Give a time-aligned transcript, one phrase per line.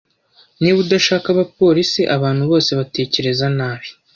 [0.61, 3.87] Niba udashaka abapolisi abantu bose batekereza nabi